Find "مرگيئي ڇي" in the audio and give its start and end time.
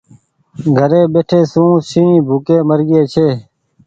2.69-3.27